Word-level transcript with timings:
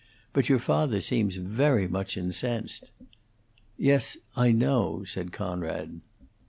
But 0.33 0.49
your 0.49 0.57
father 0.57 0.99
seems 0.99 1.35
very 1.35 1.87
much 1.87 2.17
incensed." 2.17 2.89
"Yes, 3.77 4.17
I 4.35 4.51
know," 4.51 5.03
said 5.05 5.31
Conrad. 5.31 6.01